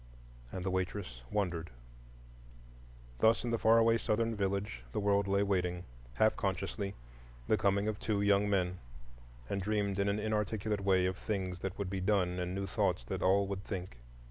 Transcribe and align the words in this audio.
And 0.51 0.65
the 0.65 0.71
waitress 0.71 1.21
wondered. 1.29 1.69
Thus 3.19 3.43
in 3.43 3.51
the 3.51 3.59
far 3.59 3.77
away 3.77 3.99
Southern 3.99 4.35
village 4.35 4.81
the 4.93 4.99
world 4.99 5.27
lay 5.27 5.43
waiting, 5.43 5.83
half 6.15 6.35
consciously, 6.35 6.95
the 7.47 7.55
coming 7.55 7.87
of 7.87 7.99
two 7.99 8.19
young 8.23 8.49
men, 8.49 8.79
and 9.47 9.61
dreamed 9.61 9.99
in 9.99 10.09
an 10.09 10.17
inarticulate 10.17 10.81
way 10.81 11.05
of 11.05 11.17
new 11.17 11.23
things 11.27 11.59
that 11.59 11.77
would 11.77 11.91
be 11.91 12.01
done 12.01 12.39
and 12.39 12.55
new 12.55 12.65
thoughts 12.65 13.03
that 13.03 13.21
all 13.21 13.45
would 13.45 13.63
think. 13.63 13.99